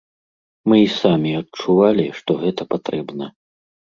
Мы 0.71 0.77
і 0.83 0.87
самі 1.01 1.33
адчувалі, 1.41 2.07
што 2.19 2.31
гэта 2.45 2.61
патрэбна. 2.75 3.25